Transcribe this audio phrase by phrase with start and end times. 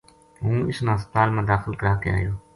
[0.43, 2.31] ہوں اس نا ہسپتال ما داخل کرا کے آیو